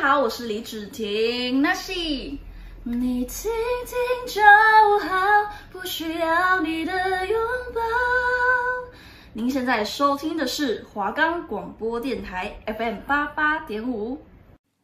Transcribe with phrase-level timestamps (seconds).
[0.00, 1.92] 家好，我是李芷婷，那是
[2.84, 3.50] 你听
[3.84, 3.96] 听
[4.28, 4.40] 就
[5.00, 6.92] 好，不需要你的
[7.26, 7.36] 拥
[7.74, 7.80] 抱。
[9.32, 14.22] 您现在收听的是华冈广播电台 FM 八八点五。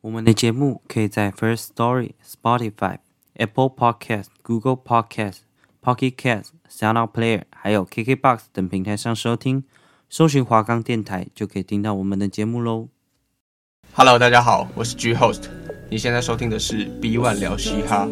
[0.01, 2.99] 我们的节目可以在 First Story、Spotify、
[3.35, 5.39] Apple Podcast、Google Podcast、
[5.81, 9.63] Pocket Cast、Sound Player 还有 KKBox 等平台上收听。
[10.11, 12.89] 搜寻华冈电台就可以听到我们的节目喽。
[13.97, 15.43] Hello，大家好，我是 G Host。
[15.89, 18.09] 你现在收听的是 B One 聊嘻哈。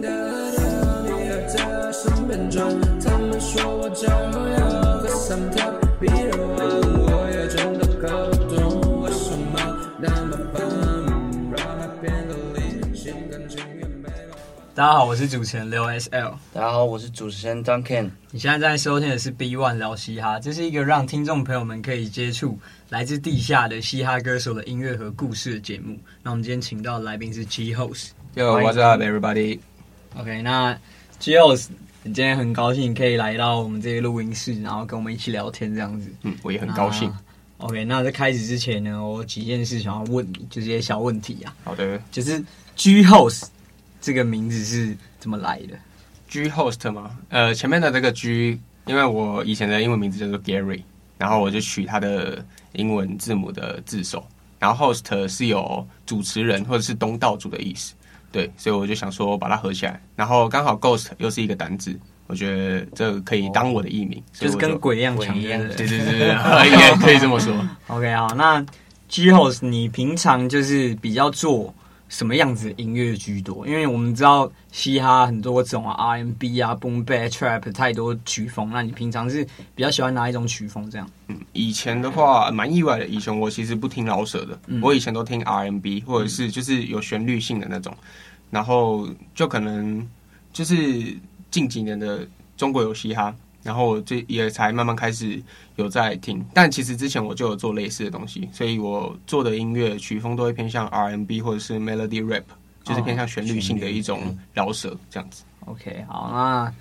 [14.75, 16.33] 大家好，我是主持人刘 SL。
[16.55, 18.11] 大家好，我是主持人 Duncan。
[18.31, 22.59] 你现在在收听的是 B One 聊嘻哈，这是一个让听众朋友们可以接触
[22.89, 25.99] 来自地下的嘻哈歌手的音乐和故事的节目。
[26.23, 28.13] 那我们今天请到的来宾是 G Host。
[28.35, 29.59] Yo，What's up, everybody?
[30.17, 30.75] OK，那
[31.19, 31.67] G Host，
[32.03, 36.11] 你今天很高兴可以来到我们这个录音室，然后跟我们一起聊天这样子。
[36.23, 37.13] 嗯，我也很高兴。
[37.59, 41.55] OK，那在开始之前呢，我有几件事想要问你，就是一些小问题啊。
[41.63, 42.43] 好的，就是
[42.75, 43.49] G Host。
[44.03, 45.79] 这个名字是怎么来的
[46.29, 47.17] ？G host 吗？
[47.29, 50.83] 呃，前面的这个 G，因为我以前的英文名字叫做 Gary，
[51.17, 54.27] 然后我就取它的英文字母的字首，
[54.59, 57.95] 然后 host 是有主持人或者是东道主的意思，
[58.33, 66.29] 对，所以我就想说把它合起来，然后刚好 ghost 又是一个单字，我觉得这可以当我的艺名，哦、就，就是跟鬼一样强烈的，对对对对，
[66.69, 67.55] 应该可以这么说。
[67.87, 68.61] OK，好，那
[69.07, 71.73] G host 你平常就是比较做。
[72.13, 73.67] 什么样子的音乐居多？
[73.67, 78.69] 因为我们知道嘻哈很多种啊，R&B 啊，Boom Bap Trap 太多曲风。
[78.71, 79.43] 那你平常是
[79.75, 80.91] 比较喜欢哪一种曲风？
[80.91, 81.09] 这样？
[81.29, 83.07] 嗯，以前的话蛮意外的。
[83.07, 87.97] 以前我其实不听老舍的，嗯、我以前都听 R&B 或者是就是有旋律性的那种。
[87.99, 88.05] 嗯、
[88.51, 90.07] 然后就可能
[90.53, 91.17] 就是
[91.51, 93.35] 近几年的中国有嘻哈。
[93.63, 95.41] 然后我这也才慢慢开始
[95.77, 102.45] 有在听，但其实之前我就有做类似的东西，所以我做的音乐曲风都会偏向 R&B 或者是 Melody Rap，
[102.83, 105.45] 就是偏向旋律性的一种饶舌这样子。
[105.67, 106.75] OK，好，那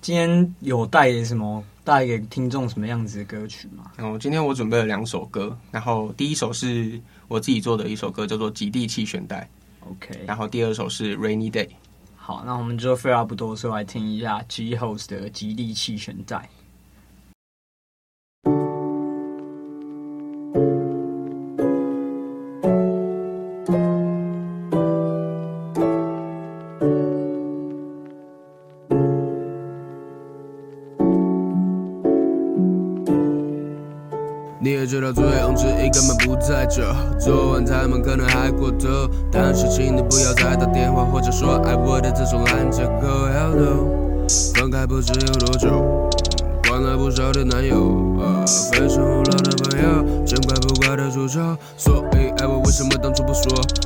[0.00, 3.90] 今天有带什么带给听众什么样子的歌曲吗？
[3.96, 9.48] 然后今天我准备了两首歌，然后第一首是我自己做的一首歌，叫做《极地气旋带》。
[9.90, 11.66] OK，然后第二首是《Rainy Day》。
[12.24, 16.48] 好，那我们就废话不多说，来听一下 G Host 的极地气旋带。
[36.52, 43.08] 在这，昨晚他们可能还过头，但是请你不要再打电话或者说爱我的这种烂借口。
[43.32, 46.10] Hello，分开不知有多久，
[46.68, 47.74] 换了不少的男友，
[48.20, 51.40] 呃，非诚勿扰的朋友，见怪不怪的出丑。
[51.78, 53.44] 所以爱我为什么当初不说，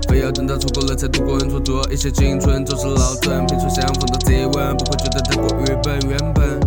[0.09, 1.89] 非要等到错过了才度过很蹉跎。
[1.93, 6.59] 一些青春总是老钝，萍水相逢的体温，不会觉得太过愚笨，原本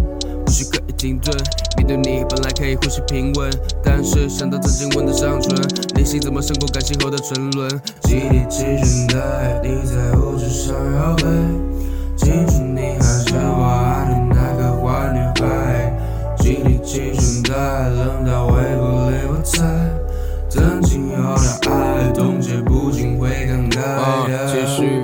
[0.47, 1.35] 无需刻意停顿。
[1.79, 3.49] 面对你本来可以呼吸平稳，
[3.81, 5.55] 但是想到曾经吻的上唇，
[5.95, 7.69] 内心怎么胜过感性后的沉沦？
[8.01, 11.23] 极地气旋带，你在物质上摇摆，
[12.17, 15.95] 清楚你还是我爱的那个坏女孩。
[16.37, 17.55] 极地气旋带，
[17.87, 19.63] 冷到回不来我猜，
[20.49, 23.79] 曾经有的爱，冻结不进会更改。
[24.51, 24.98] 继续。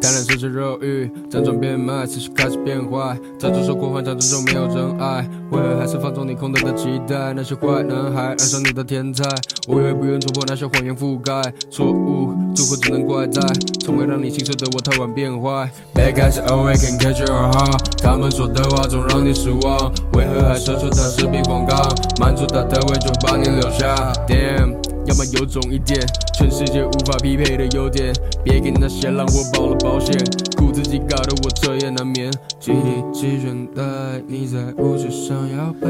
[0.00, 3.18] 贪婪奢侈肉欲，辗转变卖，思绪开始变坏。
[3.38, 7.32] 在这首过幻想之中没有真爱，为何还是放纵你空洞的期待？
[7.34, 9.24] 那些坏男孩爱上你的天才，
[9.66, 11.52] 我也不愿戳破那些谎言覆盖。
[11.70, 13.42] 错误，最后只能怪在
[13.84, 15.68] 从未让你心碎的我太晚变坏。
[15.94, 21.78] 别开始 awaken catch your heart，他们说的话总让你失望，为何还奢求它是避风港？
[22.20, 24.12] 满足他的胃就把你留下。
[24.28, 24.77] Damn。
[25.08, 25.98] 要么有种一点，
[26.34, 28.12] 全世界无法匹配的优点，
[28.44, 30.14] 别给那些浪货保了保险，
[30.54, 32.30] 苦自己搞得我彻夜难眠。
[32.60, 33.82] 极地气旋带，
[34.26, 35.88] 你在物质上摇摆，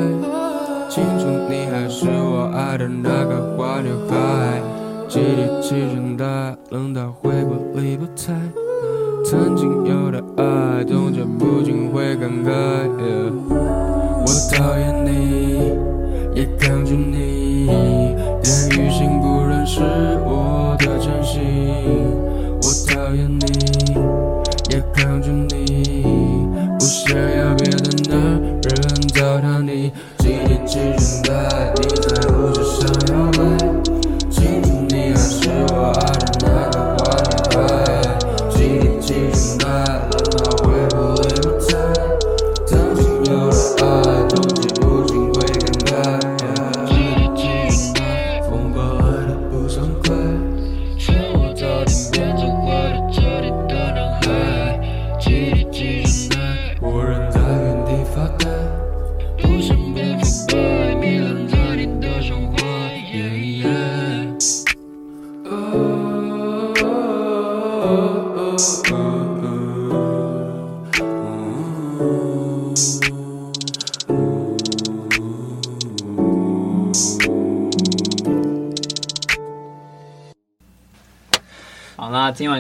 [0.89, 4.63] 清楚你还是我爱的那个花女孩。
[5.09, 6.25] 极地气旋带，
[6.71, 8.33] 冷到会不离不睬，
[9.25, 12.53] 曾经有的爱，冻结不进会更改。
[12.53, 13.33] Yeah.
[13.51, 15.73] 我讨厌你，
[16.39, 18.18] 也抗拒你。
[18.49, 19.83] 言语行不认识
[20.25, 21.39] 我的真心，
[22.63, 23.45] 我讨厌你，
[24.71, 26.03] 也抗拒你，
[26.79, 28.73] 不想要别的男人
[29.13, 29.93] 糟蹋你。
[30.17, 32.81] 极地气旋带，你在物质上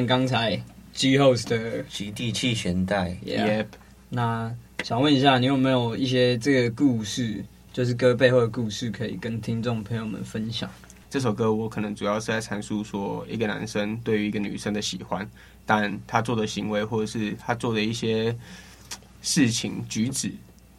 [0.08, 0.58] 刚才
[0.94, 3.66] G Host 的极地气旋带，Yeah，Yep
[4.08, 4.50] 那
[4.82, 7.44] 想问一下，你有没有一些这个故事，
[7.75, 10.69] 就是歌背后的故事，可以跟听众朋友们分享？
[11.10, 15.28] 这首歌我可能主要是在阐述说，一个男生对于一个女生的喜欢，
[15.66, 18.34] 但他做的行为或者是他做的一些
[19.20, 20.32] 事情举止，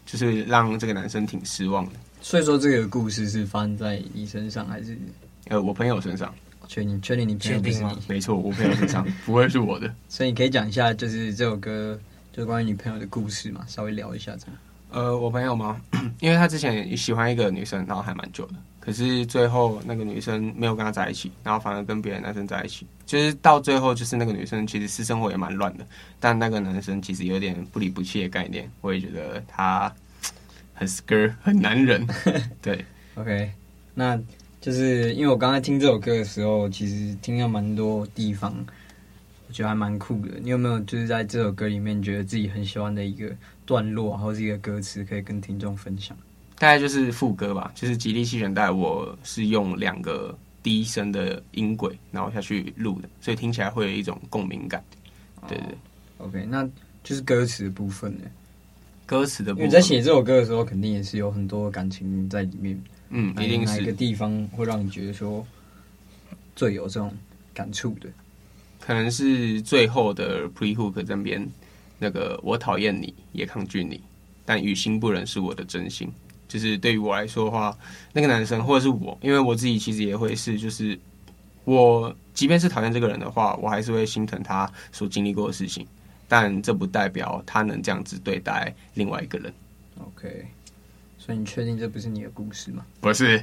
[0.07, 1.91] 就是让这个男生挺失望的。
[2.19, 4.97] 所以说，这个故事是发生在你身上，还是？
[5.49, 6.33] 呃，我朋友身上，
[6.69, 8.13] 确定确定你朋友不是确定吗你？
[8.13, 9.91] 没错，我朋友身上不会是我的。
[10.07, 11.99] 所以你可以讲一下，就是这首歌，
[12.31, 14.55] 就是关于你朋友的故事嘛，稍微聊一下这样。
[14.91, 15.81] 呃，我朋友吗？
[16.21, 22.85] 因为他之前也喜欢一个女生，然后还蛮久的，可是最后那个女生没有跟他在一起，然后反而跟别的男生在一起。
[23.05, 25.85] 就是到最后，就是那个女生其实私生活也蛮乱的，
[26.19, 28.69] 但那个男生其实有点不离不弃的概念。
[28.81, 29.91] 我也觉得他
[30.75, 32.07] 很 skr 很男人。
[32.61, 33.51] 对，OK，
[33.95, 34.19] 那
[34.61, 38.53] 就是因为我刚才听这首歌的时候，其实听到蛮多地方，
[39.47, 40.33] 我觉得还蛮酷的。
[40.41, 43.33] 你有没有就是在这首歌里面觉得自己很喜欢的一个
[43.65, 46.15] 段落，或是一个歌词，可以跟听众分享？
[46.57, 54.83] 大概就是副歌吧，就是吉利气旋带，我是用两个低声的音轨，然后下去录的，所以听起来会有一种共鸣感。
[55.47, 55.77] 对对对
[56.17, 56.67] ，OK，那
[57.01, 58.25] 就是歌词的部分呢。
[59.05, 62.77] 歌词的部分，你在写这首歌的时候，肯定也是有很多感情在里面。
[63.09, 65.45] 嗯，一定哪一个，地方会让你觉得说
[66.55, 67.11] 最有这种
[67.53, 68.09] 感触的？
[68.79, 71.47] 可能是最后的 pre hook 这边，
[71.97, 74.01] 那个我讨厌你也抗拒你，
[74.45, 76.11] 但于心不忍是我的真心。
[76.47, 77.77] 就是对于我来说的话，
[78.11, 80.97] 那个男生或者是我，因为我自己其实也会是，就是
[81.63, 85.85] 我即便是讨厌这个人的话，我还是会心疼他所经历过的事情，
[86.27, 89.53] 但这不代表他能这样子对待另外一个人。
[89.99, 90.47] OK，
[91.29, 93.39] 所以你确定这不是你的故事吗不是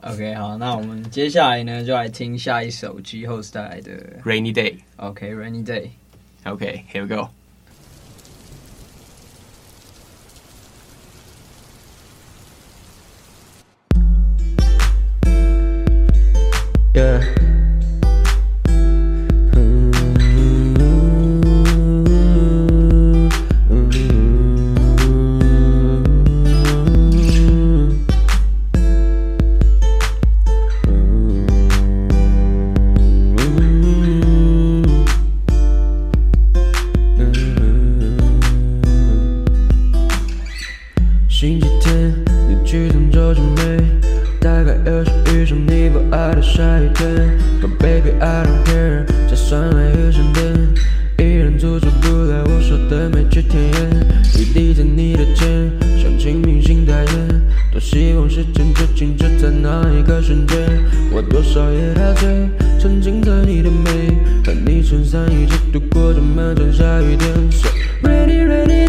[0.00, 3.90] ，？OK，好，那我们接下来呢，就来听下一首 G Host 带来的
[4.24, 4.76] Rainy Day。
[4.94, 5.90] OK，Rainy、Day。
[6.44, 7.30] Okay, here we go.
[61.18, 62.48] 我多少也陶醉，
[62.78, 67.50] 沉浸在你的美，和你撑伞一起度过这漫长下雨天。
[67.50, 67.68] So
[68.04, 68.87] ready ready.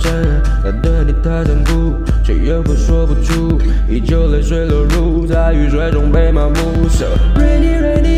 [0.00, 0.42] 复合霸占。
[0.62, 6.88] 他对你太残酷，却又会说不出，依旧泪水流入，在雨水中被麻木。
[6.88, 8.09] So rainy rainy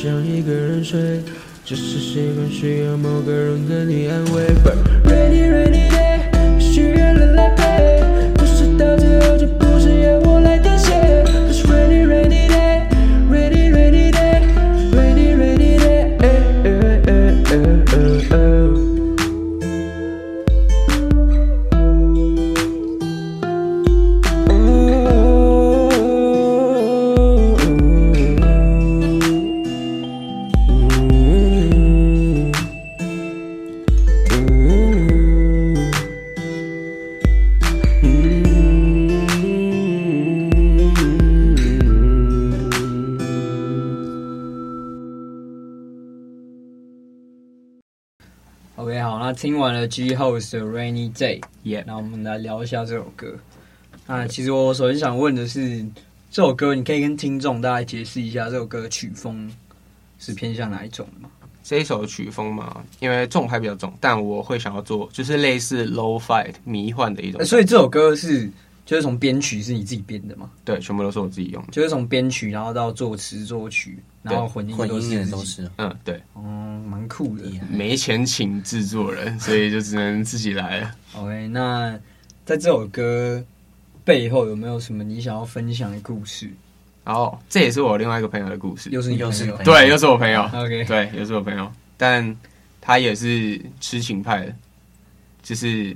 [0.00, 1.20] 想一个人睡，
[1.64, 4.46] 只是习惯需要某个人给你安慰。
[49.38, 53.36] 听完了 G House 的 Rainy Day，耶、那我们来聊一下这首歌。
[54.04, 55.86] 那其实我首先想问的是，
[56.28, 59.48] 这首歌你可以跟听众大概解释一下这首歌的曲风
[60.18, 61.30] 是偏向哪一种吗？
[61.62, 68.50] 这一首曲风嘛，因为重拍比较重，但我会想要做就是类似 low fight 迷幻的一种、欸，所以这首歌是
[68.88, 70.50] 就是从编曲是你自己编的吗？
[70.64, 77.44] 对，全部都是我自己用的，就是从编曲然后到作词作曲，然后混音混音也都都是，嗯，对，嗯，蛮酷的。
[77.70, 80.94] 没钱请制作人，所以就只能自己来了。
[81.16, 82.00] OK，那
[82.46, 83.44] 在这首歌
[84.06, 86.50] 背后有没有什么你想要分享的故事？
[87.04, 90.40] 然后这也是我另外一个朋友的故事，又是你又是朋友对，又是我朋友。
[90.44, 92.34] OK，对，又是我朋友，但
[92.80, 94.54] 他也是痴情派的，
[95.42, 95.94] 就是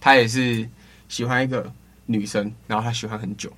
[0.00, 0.68] 他也是
[1.08, 1.68] 喜欢一个
[2.06, 3.52] 女生，然后他喜欢很久，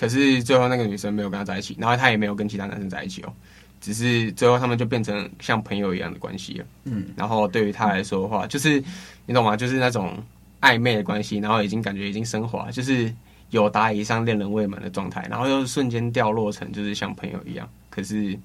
[0.00, 3.32] 可是最后那个女生没有跟他在一起，然后他也没有跟其他男生在一起哦，
[3.80, 6.66] 只是最后他们就变成像朋友一样的关系了。
[6.84, 8.82] 嗯，然后对于他来说的话，就是
[9.26, 9.56] 你懂吗？
[9.56, 10.16] 就是那种
[10.60, 13.12] 暧昧的关系，然后已经感觉已经升华，就是
[13.50, 18.36] 有达以上恋人未满的状态，然后又瞬间掉落成就是像朋友一样，可是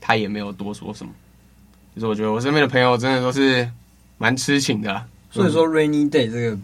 [0.00, 1.12] 他也没有多说什么。
[1.94, 3.68] 就是我觉得我身边的朋友真的都是
[4.18, 6.58] 蛮痴情的啊、所以说 Rainy Day 这个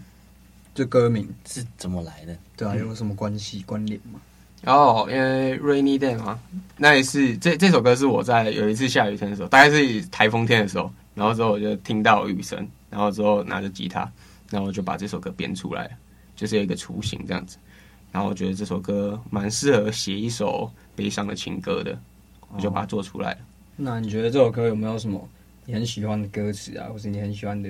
[0.74, 2.36] 这歌名是怎么来的？
[2.56, 4.20] 对啊，有什么关系关联吗？
[4.62, 6.40] 然后因为 Rainy Day 嘛，
[6.76, 14.10] 那一次这这首歌是我在有一次下雨天的时候，大概是台风天的时候，然后之后我就听到雨声，然后之后拿着吉他，
[14.50, 15.96] 然后就把这首歌编出来，
[16.34, 17.58] 就是有一个雏形这样子。
[18.10, 21.98] 然后我觉得这首歌蛮适合写一首悲伤的情歌的，
[22.48, 23.38] 我就把它做出来了。
[23.76, 25.28] 那你觉得这首歌有没有什么
[25.66, 27.68] 你很喜欢的歌词啊，或是你很喜欢的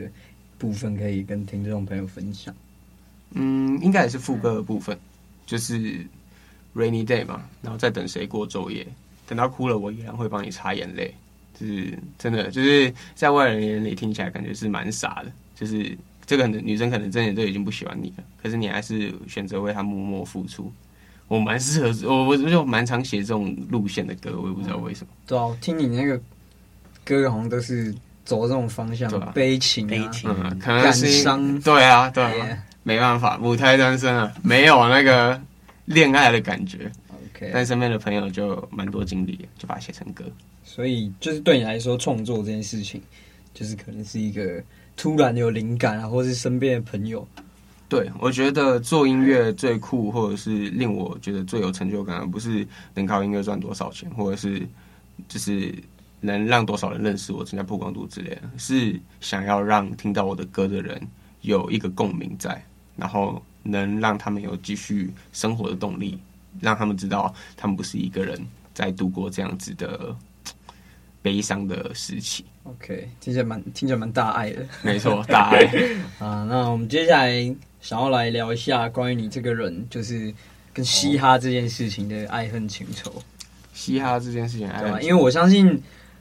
[0.59, 2.55] 部分可以跟听众朋友分享？
[3.35, 4.99] 嗯，应该也是副歌的部分，
[5.45, 5.79] 就是
[6.75, 8.87] Rainy Day 嘛，然后再等谁过昼夜，
[9.27, 11.15] 等到哭了我依然会帮你擦眼泪，
[11.59, 20.73] 就是真的，就是在外人眼里听起来感觉是蛮傻的，就是这个女生可能真的都已经不喜欢你了，可是你还是选择为她默默付出。
[21.27, 25.13] 我蛮适合，我我就蛮常写这种路线的歌，我也不知道为什么。
[25.27, 26.21] 对啊，听你那个
[27.03, 27.93] 歌好像都是
[28.27, 32.59] 走这种方向，啊、悲情、啊、悲情，嗯，可能是感伤，对啊，对啊，yeah.
[32.85, 35.41] 没办法，母胎单身啊，没有那个
[35.87, 36.93] 恋爱的感觉。
[37.09, 40.25] OK，但身边的朋友就蛮多经历，就把它写成歌。
[40.63, 43.03] 所以就是对你来说，创作这件事情，
[43.53, 44.63] 就是可能是一个
[44.97, 47.27] 突然有灵感啊，或是身边的朋友。
[47.89, 54.67] 对，我觉得做音乐最酷，或者是令我觉得最有成就感的，不是能靠音乐赚多少钱，或者是
[55.29, 55.73] 就是
[56.21, 61.01] 能让多少人认识我、增加曝光度之类的，是想要让听到我的歌的人
[61.43, 62.65] 有一个共鸣在，
[62.97, 66.19] 然后能让他们有继续生活的动力，
[66.61, 68.39] 让他们知道他们不是一个人
[68.73, 70.15] 在度过这样子的
[71.23, 72.45] 悲伤的时期。
[72.65, 75.65] OK，听起来蛮听起来蛮大爱的，没错， 大爱
[76.19, 76.47] 啊。
[76.49, 77.55] 那我们接下来。
[77.85, 80.33] 想要来聊一下关于你这个人，就是
[80.73, 83.23] 跟嘻哈这件事情的爱恨情仇。
[83.75, 85.79] 嘻哈这件事情对，因为我相信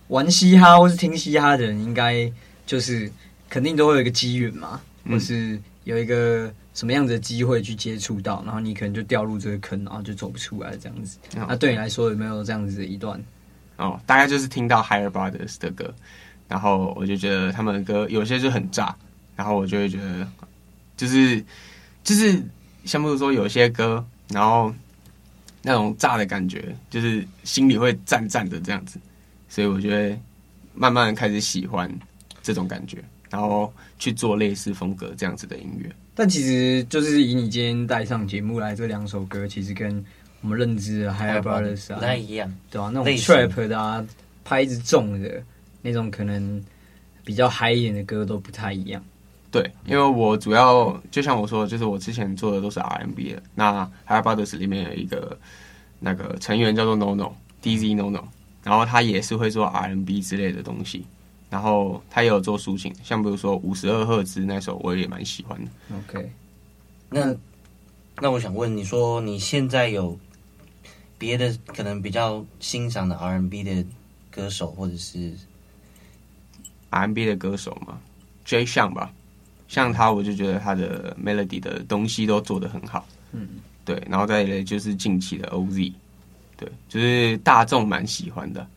[0.10, 2.30] 玩嘻哈或是听嘻哈的人，应该
[2.66, 3.10] 就是
[3.50, 11.18] 肯定都会有一个机缘嘛，或是有一个什么样子的机会去接触到，然后你可能就掉入这个坑，然后就走不出来这样子。
[11.36, 13.22] 那对你来说有没有这样子的一段？
[13.78, 15.94] 哦，大概就是听到 Higher Brothers 的歌，
[16.48, 18.96] 然后我就觉得他们的歌有些就很炸，
[19.36, 20.28] 然后我就会觉得。
[20.96, 21.44] 就是
[22.04, 22.40] 就是，
[22.86, 24.74] 像比如说有些歌，然后
[25.64, 29.00] 那种炸的感觉，就是心里会战战的这样子，
[29.50, 30.18] 所以我就会
[30.76, 31.92] 慢慢开始喜欢
[32.44, 35.92] 这种感觉，然后去做类似风格这样子的音乐。
[36.16, 40.04] 但其实就是以你今天带上节目来，这两首歌其实跟
[40.42, 42.92] 我们认知的 Higher Brothers 啊不太一样，对吧、啊？
[42.94, 44.06] 那种 trap 的啊，
[44.44, 45.42] 拍子重的
[45.82, 46.64] 那种，可能
[47.26, 49.04] 比较嗨一点的歌都不太一样。
[49.50, 53.44] 对，因为我主要就像我说的，就是我之前做的都是 RMB 的。
[53.56, 55.38] 那 Higher Brothers 里面有一个
[56.00, 58.24] 那个成员叫做 No No，DZ No No，
[58.64, 61.06] 然后他也是会做 RMB 之类的东西，
[61.54, 65.70] 然后他也有做抒情，像比如说五十二赫兹那首，我也蛮喜欢的。
[65.96, 66.32] OK，
[67.10, 67.32] 那
[68.20, 70.18] 那我想问你说，你现在有
[71.16, 73.86] 别的可能比较欣赏的 R&B 的
[74.32, 75.32] 歌手，或者是
[76.90, 78.00] R&B 的歌手吗
[78.48, 79.14] ，Jay Sean 吧，
[79.68, 83.08] 像他，我就觉得他的 melody 的东西都做得很好。
[83.32, 83.48] 嗯，
[83.86, 85.94] 对，然后再来就是近期的 OZ，
[86.58, 88.68] 对，就是大众蛮喜欢的。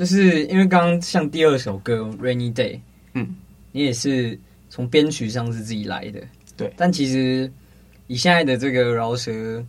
[0.00, 2.76] 就是因为刚刚像第二首歌《Rainy Day》，
[3.12, 3.36] 嗯，
[3.70, 4.38] 你也是
[4.70, 6.22] 从编曲上是自己来的，
[6.56, 6.72] 对。
[6.74, 7.52] 但其实
[8.06, 9.62] 以现在的这个饶舌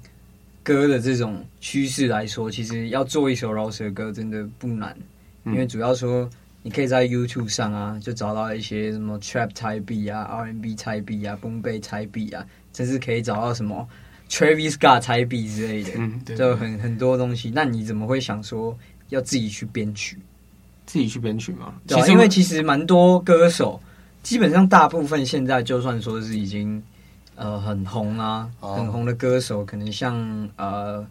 [0.64, 4.96] 歌的这种趋势来说，其实要做一首饶舌歌真的不难，
[5.44, 6.30] 因为主要说。
[6.64, 13.90] 你可以在 YouTube 上啊，就找到一些什么 Trap 猜 beat 啊、R&B 猜 beat 啊、Boom Bap 猜 beat 啊，甚至可以找到什么
[14.30, 17.50] Travis Scott 猜 beat 之类的，嗯，对，就很很多东西。
[17.50, 18.78] 那你怎么会想说
[19.12, 20.18] 要自己去编曲？
[20.86, 21.76] 自己去编曲吗？
[21.88, 23.80] 对啊，因为其实蛮多歌手，
[24.24, 26.84] 基本上大部分现在就算说是已经
[27.36, 31.06] 呃很红啊、哦，很红的歌手，可能像呃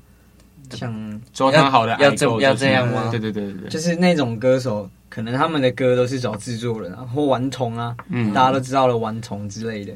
[0.70, 3.08] 像周汤好的要这要这样吗？
[3.10, 4.90] 对对对对对，就是那种歌手。
[5.10, 9.92] 可能他们的歌都是找制作人啊，或顽童啊，嗯，大家都知道了顽童之类的，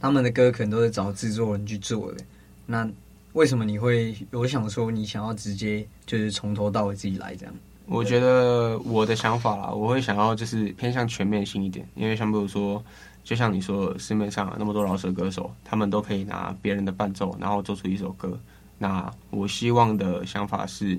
[0.00, 2.24] 他们的歌可能都是找制作人去做的。
[2.64, 2.88] 那
[3.36, 7.54] 为什么你会有想说你想要直接就是从头到尾自己来这样？
[7.84, 12.82] 我觉得我的想法啦，我会想要就是偏向全面性一点，因为像比如说，
[13.22, 18.40] 就像你说，市面上那么多饶舌歌手，他们都可以拿别人的伴奏，然后做出一首歌。
[18.78, 20.98] 那我希望的想法是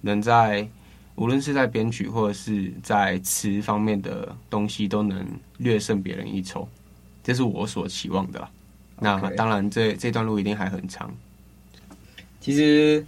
[0.00, 0.68] 能在。
[1.14, 6.68] 无论是在编曲或者是在词方面的东西，都能略胜别人一筹，
[7.24, 8.50] 这是我所期望的啦。
[9.00, 11.10] 那当然，这这段路一定还很长。
[12.46, 13.04] 其实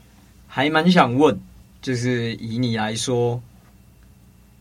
[0.48, 1.40] 还蛮想问，
[1.81, 3.40] 就是以你来说，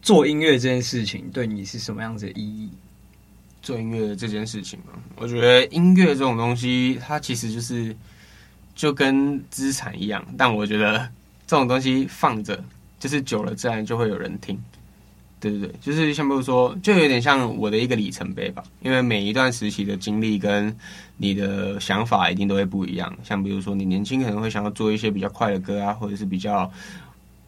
[0.04, 2.70] 做音乐这件事情对你是什么样子的意义？
[3.64, 7.96] 做音乐这件事情嘛，我觉得音乐这种东西，它其实就是
[8.76, 11.00] 就跟资产一样，但我觉得
[11.48, 12.64] 这种东西放着。
[13.00, 14.60] 就是久了，自然就会有人听，
[15.40, 18.64] 对对对，就是像比如说，就有点像我的一个里程碑吧。
[18.82, 20.76] 因为每一段时期的经历跟
[21.18, 23.16] 你的想法一定都会不一样。
[23.24, 26.72] 像比如说，你年轻可能会想要做一些比较快的歌啊，或者是比较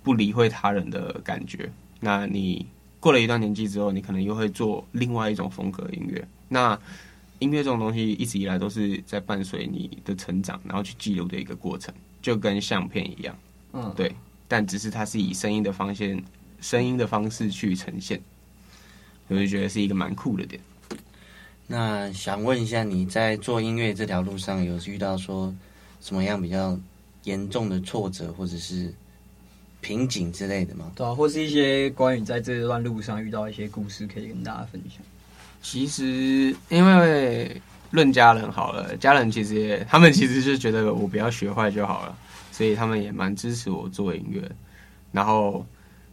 [0.04, 1.70] 不理会他人的感觉。
[2.00, 2.66] 那你
[3.00, 6.28] 过了一段年纪之后，你可能又会做另外一种风格的音乐。
[6.48, 6.78] 那
[7.40, 13.36] 音乐这种东西一直以来都是在伴随你的成长，然后去记录的一个过程，就跟相片一样。
[13.74, 14.14] 嗯，对。
[14.48, 16.18] 但只是它是以声音的方式，
[16.62, 18.20] 声音的方式去呈现，
[19.28, 20.62] 我就觉得是一个蛮酷的点。
[21.68, 25.54] 那想问一下，你在做音乐这条路上有遇到说
[26.02, 26.80] 什么样比较
[27.24, 28.94] 严重的挫折或者是
[29.82, 30.92] 瓶颈之类的吗？
[30.96, 35.02] 对啊，或是一些关于在这段路上遇到一些故事，可以跟大家分享。
[35.62, 42.18] 其实因为论家人好了，家人其实也他们其实是觉得我不要学坏就好了。
[42.52, 44.42] 所以他们也蛮支持我做音乐，
[45.14, 45.66] 然后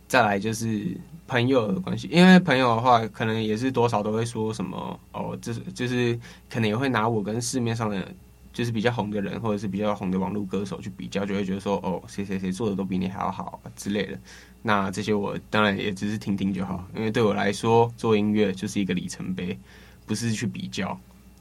[0.08, 8.06] 再来就是朋友的关系，因为朋友的话，可能也是多少都会说什么哦，就是就是可能也会拿我跟市面上的，
[8.52, 14.18] 就是比较红的人或者是比较红的网络歌手去比较，就会觉得说哦，谁谁谁做的都比你还要好之类的。
[14.62, 19.58] 那这些我当然也只是听听就好，因为对我来说做音乐就是一个里程碑，
[20.06, 20.98] 不是去比较，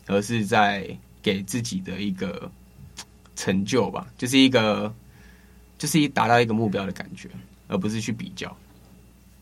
[0.08, 0.88] 而是在
[1.22, 2.52] 给自己的一个。
[3.38, 4.96] 成就吧，就是一个，
[5.78, 7.30] 就是一达到一个目标的感觉，
[7.68, 8.56] 而不是去比较。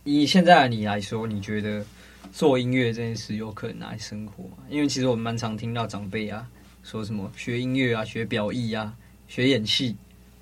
[0.03, 1.86] 以现在的你来说，你觉得
[2.31, 4.57] 做音乐这件事有可能拿来生活吗？
[4.69, 6.47] 因为其实我们蛮常听到长辈啊
[6.83, 8.93] 说什么学音乐啊、学表艺啊、
[9.27, 9.95] 学演戏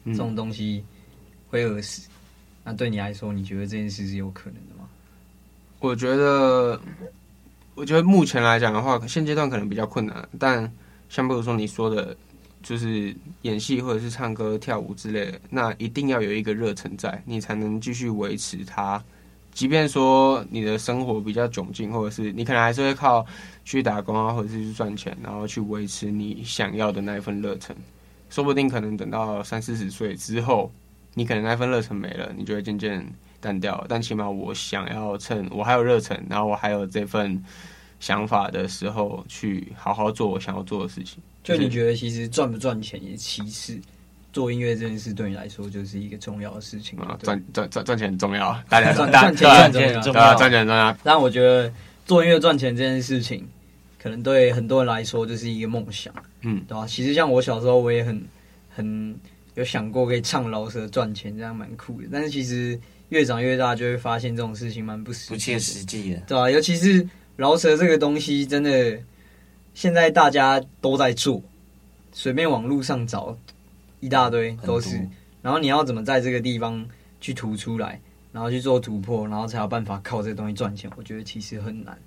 [0.05, 0.83] 这种东西
[1.49, 2.09] 会饿死。
[2.63, 4.89] 那对你来说，你觉得这件事是有可能的吗？
[5.79, 6.79] 我觉得，
[7.75, 10.27] 我觉得目前来讲的话，现阶段可能比较困难。
[10.39, 10.71] 但
[11.09, 12.15] 像比如说你说的。
[12.61, 19.03] 就是演戏或者是唱歌、跳舞之类的，那一定要有一个热忱在，你才能继续维持它。
[19.53, 23.25] 即便说你的生活比较窘境，或者是你可能还是会靠
[23.65, 27.75] 去打工啊，或者是去赚钱，然后去维持你想要的那一份热忱。
[28.29, 30.71] 说不定可能等到三四十岁之后，
[31.15, 33.05] 你可能那份热忱没了，你就会渐渐
[33.41, 33.83] 淡掉。
[33.89, 37.43] 但起码我想要趁我还有热忱，然后我还有这份
[38.01, 41.19] 想法的时候，去好好做我想要做的事情。
[41.43, 43.79] 就你觉得，其实赚不赚钱也其次，
[44.33, 47.17] 做音乐这件事对你来说就是一个重要的事情啊。
[47.21, 50.97] 赚赚赚赚钱很重要，大家赚赚钱很重要，赚钱很重要。
[51.03, 51.71] 但我觉得
[52.05, 53.47] 做音乐赚钱这件事情，
[54.01, 56.85] 可能对很多人来说就是一个梦想，嗯，对吧？
[56.87, 58.19] 其实像我小时候，我也很
[58.69, 59.15] 很
[59.53, 62.07] 有想过可以唱饶舌赚钱，这样蛮酷的。
[62.11, 67.07] 但是其实越长越大，就会发现这种事情蛮不实不切实际的，对啊，尤其是
[67.41, 68.99] 饶舌这个东西，真的
[69.73, 71.41] 现在大家都在做，
[72.13, 73.35] 随便网络上找
[73.99, 75.09] 一大堆都是，
[75.41, 76.85] 然后你要怎么在这个地方
[77.19, 77.99] 去突出来，
[78.31, 81.97] 然后去做突破，然后才有办法靠这个东西赚钱，我觉得其实很难。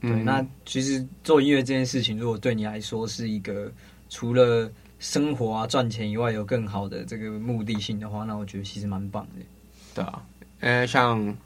[0.00, 3.68] 对，嗯、那其实做音乐这件事情，如果对你来说是一个
[4.10, 4.70] 除了
[5.00, 9.44] 生活啊赚钱以外有更好的这个目的性的话，那我觉得其实蛮棒的。
[9.92, 10.24] 对啊，
[10.60, 11.36] 呃，像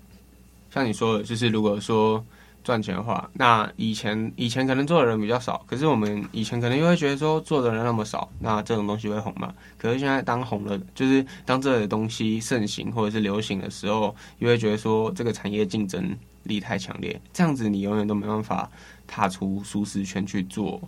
[0.70, 2.22] 像你说的，就是如果说
[2.66, 9.54] 赚钱的话，那以前以前可能做的人比较少，可是我们以前可能又会觉得说做的人那么少，那这种东西会红吗？
[9.78, 18.68] 可是现在当红了，就是当这个东西盛行或者是流行的时候，又会觉得说这个产业竞争力太强烈，这样子你永远都没办法
[19.06, 20.82] 踏出舒适圈去做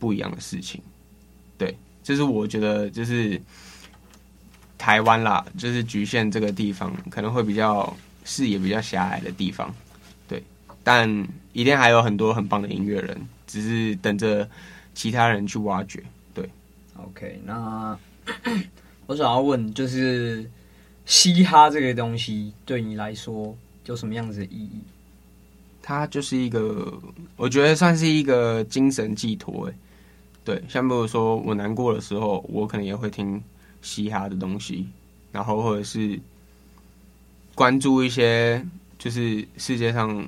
[0.00, 0.82] 不一样的事情。
[1.56, 1.72] 对，
[2.02, 3.40] 就是我觉得就是。
[4.76, 7.90] 台湾啦，就是局限这个地方可能会比较
[8.22, 9.74] 视野比较狭隘的地方，
[10.84, 14.48] 但一定还有很多很棒的音乐人，只是等着
[14.94, 16.00] 其他人去挖掘。
[16.32, 16.48] 对
[16.96, 17.98] ，OK，那
[19.06, 20.48] 我想要问，就是
[21.06, 24.78] 嘻哈这个东西对你来说有什么样子的意义？
[25.82, 26.96] 它就是一个，
[27.36, 29.68] 我觉得算是一个精神寄托。
[29.68, 29.74] 哎，
[30.44, 33.42] 对，像比如说我难过的时候，我可能也会听。
[33.82, 34.88] 嘻哈的东西，
[35.30, 36.18] 然后或者是
[37.54, 38.64] 关注一些
[38.98, 40.26] 就是世界上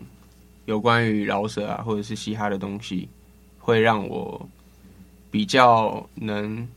[0.67, 3.09] 有关于饶舌啊，或者是嘻哈的东西，
[3.59, 4.49] 会让我
[5.31, 6.69] 比较能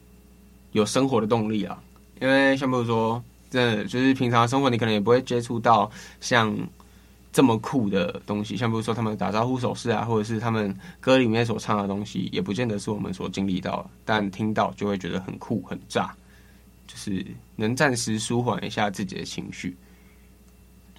[0.71, 1.79] 有生活的动力啊。
[2.21, 5.89] 因为像比如说，真的就是平常生活你可能也不会接触到
[6.21, 6.55] 像
[7.31, 16.15] 这么酷的东西，像比如说他们打招呼手势啊，或者是他们歌里面所唱的东西，也不见得是我们所经历到，但听到就会觉得很酷很炸。
[16.87, 17.23] 就是
[17.55, 19.77] 能暂时舒缓一下自己的情绪。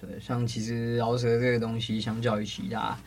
[0.01, 2.97] 对，像其实饶舌这个东西，相较于其他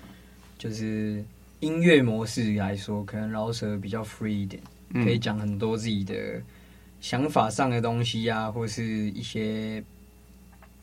[0.57, 1.25] 就是
[1.59, 6.41] 音乐模式来说，可能饶舌比较 free 一点，可以讲很多自己的
[7.01, 9.83] 想法上的东西啊，或是一些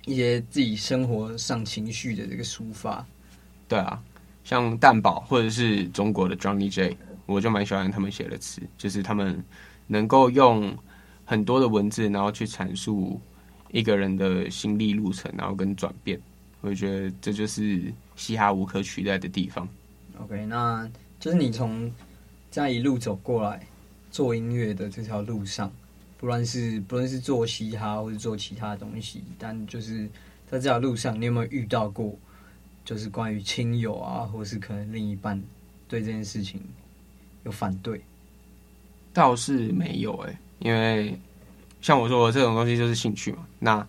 [0.06, 3.06] 一些自己生活上情绪的这个抒发。
[3.70, 4.04] 对啊，
[4.44, 9.42] 像蛋堡或者是中国的 Johnny J，我就蛮喜欢他们写的词，就是他们
[9.88, 10.78] 能够用。
[11.24, 13.18] 很多的文字，然后去阐述
[13.72, 16.20] 一个人的心历路程，然后跟转变，
[16.62, 19.68] 我觉得这就是嘻哈无可取代的地方。
[20.20, 21.92] OK，那就是你从
[22.52, 23.66] 这样一路走过来
[24.12, 25.72] 做音乐的这条路上，
[26.18, 30.06] 不论是不论是做嘻哈或者做其他东西，但就是
[30.48, 32.14] 在这条路上，你有没有遇到过，
[32.84, 35.42] 就是关于亲友啊，或是可能另一半
[35.88, 36.62] 对这件事情
[37.46, 38.02] 有反对？
[39.14, 40.38] 倒是没有哎、欸。
[40.60, 41.18] 因为
[41.82, 43.40] 像我说，这种东西就是兴趣嘛。
[43.60, 43.86] 那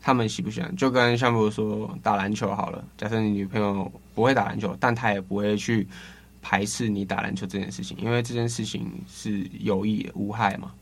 [0.00, 2.84] 他们喜不喜欢，就跟像比如说打篮球好了。
[2.96, 5.86] 假设你女朋友不会打篮球，但她也不会去
[6.40, 10.72] 排斥你打篮球这件事情，因为这件事情是有益的、无害嘛。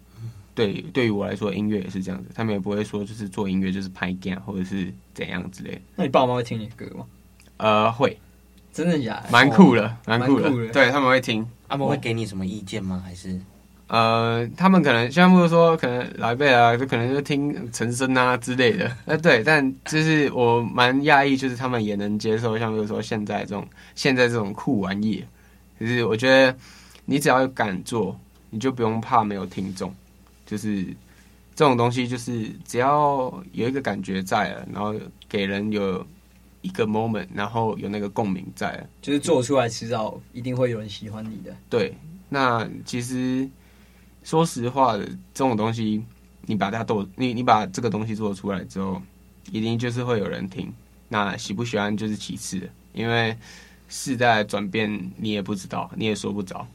[0.54, 2.30] 对，对于我来说，音乐也是这样子。
[2.34, 5.80] 他们也不会说就是做音乐就是拍 game 或者是怎样之类的。
[5.94, 7.06] 那你爸妈会听你的歌吗？
[7.58, 8.18] 呃，会。
[8.72, 9.30] 真的假的？
[9.30, 10.50] 蛮酷的，蛮酷的。
[10.72, 11.44] 对，他们会听。
[11.68, 13.02] 他们会给你什么意见吗？
[13.04, 13.40] 还是？
[13.88, 18.94] 呃，他们可能像比如说，可能老一辈啊，就可能就听陈升啊之类的。
[19.06, 25.24] 呃，对，但就是我蛮讶异，就是他们也能接受，像比如说现在这种现在这种酷玩意。
[25.80, 26.54] 就是我觉得
[27.06, 28.14] 你只要敢做，
[28.50, 29.90] 你就不用怕没有听众。
[30.44, 30.84] 就是
[31.54, 34.94] 这种东西，就是只要有一个感觉在了，然后
[35.30, 36.06] 给人有
[36.60, 41.56] 一个 moment，然后有那个共鸣在了，就是做出来迟早一定会有人喜欢你的。
[41.70, 41.96] 对，
[42.28, 43.48] 那其实。
[44.28, 46.04] 说实话，这种东西，
[46.42, 49.00] 你把它做，你你把这个东西做出来之后，
[49.50, 50.70] 一定就是会有人听。
[51.08, 53.34] 那喜不喜欢就是其次，因为
[53.88, 56.66] 世代转变你也不知道，你也说不着，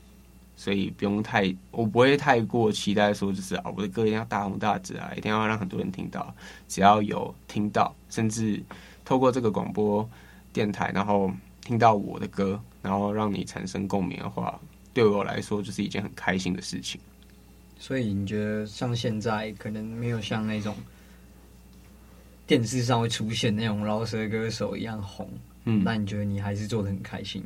[0.55, 6.33] 所以不用太，我不会太过期待说就是啊，我的歌一定要大红大紫啊，一定要让很多人听到。
[6.67, 8.63] 只要有听到，甚至
[9.05, 10.09] 透过这个广播
[10.51, 14.59] 电台，然后听到我的歌，然后让你产生共鸣的话，
[14.91, 16.99] 对我来说就是一件很开心的事情。
[17.83, 20.73] 所以你觉得像现在可能没有像那种
[22.47, 25.29] 电视上会出现那种饶舌歌手一样红，
[25.65, 27.43] 嗯，那你觉得你还是做得很开心？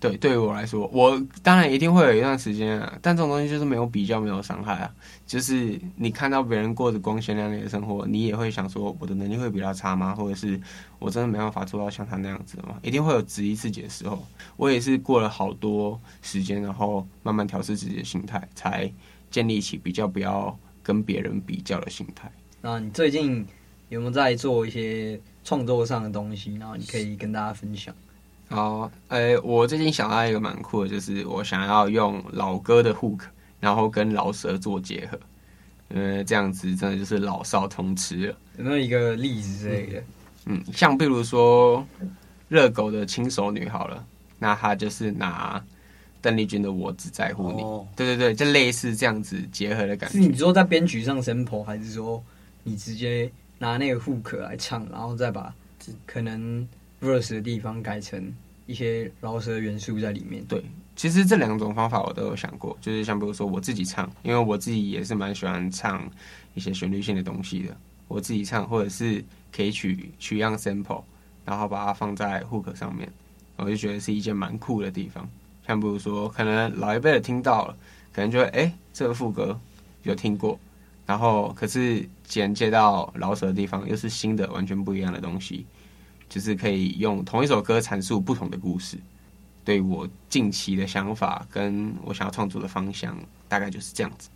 [0.00, 4.90] 对，对于我来说，我当然一定会有一段时间啊，但这种东西就是没有比较，没有伤害啊。
[5.26, 10.14] 就是你看到别人过着光鲜亮丽的生活，你也会想说，我的能力会比他差吗？
[10.14, 10.58] 或者是
[10.98, 12.78] 我真的没办法做到像他那样子吗？
[12.82, 14.26] 一定会有质疑自己的时候。
[14.56, 18.90] 我也是过了好多时间，然后慢慢调试自己的心态，才。
[19.34, 22.30] 建立起比较不要跟别人比较的心态。
[22.60, 23.44] 那你最近
[23.88, 27.92] 有没有在做一些创作上的东西，然后你可以跟大家分享。
[28.48, 33.22] 好，诶，我最近想到一个蛮酷的，就是我想要用老歌的 hook，
[33.58, 35.18] 然后跟老舌做结合，
[35.92, 38.36] 因为这样子真的就是老少通吃了。
[38.56, 40.04] 有没有一个例子之类的？
[40.46, 41.84] 嗯，像比如说
[42.46, 44.06] 热狗的轻熟女好了，
[44.38, 45.60] 那他就是拿
[46.24, 50.18] 邓丽君的我只在乎你，哦、对对对，就类似这样子结合的感觉。
[50.18, 52.24] 是你说在编曲上 sample，还是说
[52.62, 55.54] 你直接拿那个 hook 来唱，然后再把
[56.06, 56.66] 可能
[57.02, 58.32] verse 的地方改成
[58.66, 60.42] 一些饶舌元素在里面？
[60.46, 60.64] 对，
[60.96, 66.10] 其实这两种方法我都有想过，就是像比如说我自己唱，因为我自己也是蛮喜欢唱
[66.54, 67.76] 一些旋律性的东西的，
[68.08, 69.22] 我自己唱，或者是。
[69.56, 71.04] 可以取取样 sample，
[71.44, 73.08] 然后把它放在 hook 上面，
[73.54, 75.30] 我就觉得是一件蛮酷的地方。
[75.66, 77.76] 像比如说，可能老一辈的听到了，
[78.12, 79.58] 可能就会哎，这个副歌
[80.02, 80.58] 有听过，
[81.06, 85.64] 然后可是剪接到老舍的地方又是新的，完全不一样的东西，
[86.28, 88.98] 就是可以用同一首歌阐述不同的故事。
[89.64, 94.28] 对我近期的想法跟我想要创作的方向，大概就是这样子。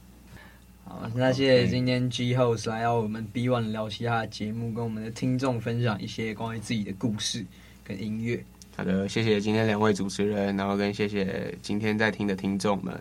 [0.84, 7.44] 好，那谢谢今天 G Host 来到我们 B One 聊其他的节目，跟我们的听众分享一些关于自己的故事
[7.84, 8.42] 跟音乐。
[8.78, 12.96] 好的，谢谢今天两位主持人，然后跟谢谢今天在听的听众们。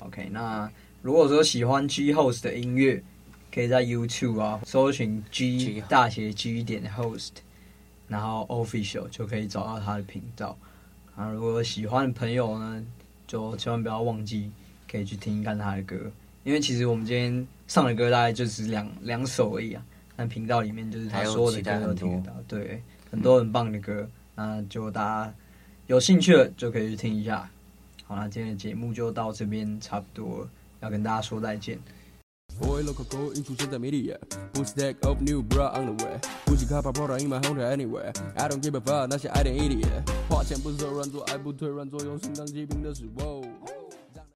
[0.00, 3.02] OK，那如果说喜欢 G Host 的音乐，
[3.50, 7.30] 可以在 YouTube 啊搜寻 G 大写 G 点 Host，
[8.08, 10.54] 然后 Official 就可以找到他的频道。
[11.14, 12.84] 啊，如果喜欢的朋友呢，
[13.26, 14.50] 就千万不要忘记
[14.86, 15.96] 可以去听一看他的歌。
[16.44, 19.82] 因为其实我们今天上的歌大概就是两两首而已啊，
[20.14, 25.34] 但频道里面就是他所有的歌都听得到，对，很多很棒的歌，那就大家
[25.88, 27.50] 有兴趣了就可以去听一下。
[28.04, 31.76] 好，那今天的节目就到这边差不多，要跟大家说再见。